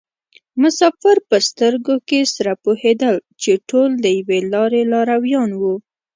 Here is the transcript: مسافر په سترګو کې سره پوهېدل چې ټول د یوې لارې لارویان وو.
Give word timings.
مسافر 0.61 1.15
په 1.29 1.37
سترګو 1.49 1.95
کې 2.07 2.19
سره 2.35 2.53
پوهېدل 2.63 3.15
چې 3.41 3.51
ټول 3.69 3.89
د 4.03 4.05
یوې 4.19 4.39
لارې 4.53 4.81
لارویان 4.91 5.49
وو. 5.59 5.73